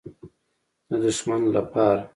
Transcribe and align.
_د 0.87 0.89
دښمن 1.03 1.41
له 1.53 1.61
پاره. 1.71 2.01